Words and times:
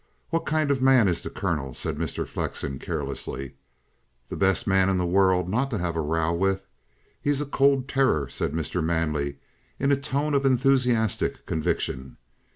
What 0.31 0.47
kind 0.47 0.71
of 0.71 0.81
a 0.81 0.83
man 0.83 1.07
is 1.07 1.21
the 1.21 1.29
Colonel?" 1.29 1.75
said 1.75 1.97
Mr. 1.97 2.25
Flexen 2.25 2.79
carelessly. 2.79 3.53
"The 4.29 4.35
best 4.35 4.65
man 4.65 4.89
in 4.89 4.97
the 4.97 5.05
world 5.05 5.47
not 5.47 5.69
to 5.69 5.77
have 5.77 5.95
a 5.95 6.01
row 6.01 6.33
with. 6.33 6.65
He's 7.21 7.39
a 7.39 7.45
cold 7.45 7.87
terror," 7.87 8.27
said 8.27 8.51
Mr. 8.51 8.83
Manley, 8.83 9.37
in 9.77 9.91
a 9.91 9.95
tone 9.95 10.33
of 10.33 10.43
enthusiastic 10.43 11.45
conviction. 11.45 12.17